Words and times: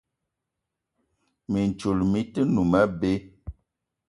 Mintchoul 1.51 1.99
mi-te 2.11 2.41
noum 2.53 2.73
abé. 2.81 3.11